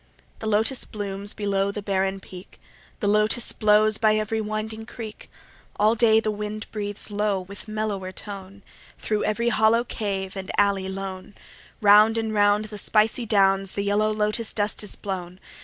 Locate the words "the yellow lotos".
13.73-14.53